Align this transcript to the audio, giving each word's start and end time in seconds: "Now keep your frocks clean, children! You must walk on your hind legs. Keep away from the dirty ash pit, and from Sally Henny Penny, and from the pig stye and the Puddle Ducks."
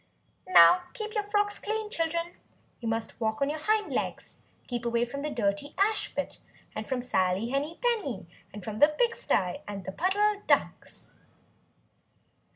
"Now 0.47 0.85
keep 0.95 1.13
your 1.13 1.25
frocks 1.25 1.59
clean, 1.59 1.91
children! 1.91 2.31
You 2.79 2.87
must 2.87 3.21
walk 3.21 3.39
on 3.39 3.51
your 3.51 3.59
hind 3.59 3.91
legs. 3.91 4.39
Keep 4.65 4.83
away 4.83 5.05
from 5.05 5.21
the 5.21 5.29
dirty 5.29 5.75
ash 5.77 6.15
pit, 6.15 6.39
and 6.73 6.89
from 6.89 7.01
Sally 7.01 7.49
Henny 7.49 7.77
Penny, 7.79 8.27
and 8.51 8.63
from 8.63 8.79
the 8.79 8.87
pig 8.87 9.13
stye 9.13 9.61
and 9.67 9.85
the 9.85 9.91
Puddle 9.91 10.41
Ducks." 10.47 11.13